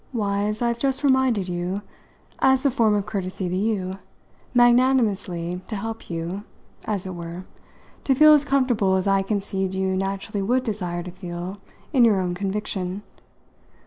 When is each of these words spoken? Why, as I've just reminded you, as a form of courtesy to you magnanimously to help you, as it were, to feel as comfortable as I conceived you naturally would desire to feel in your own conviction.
Why, 0.13 0.45
as 0.45 0.63
I've 0.63 0.79
just 0.79 1.03
reminded 1.03 1.47
you, 1.47 1.83
as 2.39 2.65
a 2.65 2.71
form 2.71 2.95
of 2.95 3.05
courtesy 3.05 3.47
to 3.47 3.55
you 3.55 3.93
magnanimously 4.51 5.61
to 5.67 5.75
help 5.75 6.09
you, 6.09 6.43
as 6.85 7.05
it 7.05 7.13
were, 7.13 7.45
to 8.05 8.15
feel 8.15 8.33
as 8.33 8.43
comfortable 8.43 8.95
as 8.95 9.05
I 9.05 9.21
conceived 9.21 9.75
you 9.75 9.95
naturally 9.95 10.41
would 10.41 10.63
desire 10.63 11.03
to 11.03 11.11
feel 11.11 11.59
in 11.93 12.03
your 12.03 12.19
own 12.19 12.33
conviction. 12.33 13.03